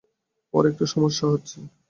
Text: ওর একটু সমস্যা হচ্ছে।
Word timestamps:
ওর 0.53 0.63
একটু 0.71 0.83
সমস্যা 0.85 1.25
হচ্ছে। 1.27 1.57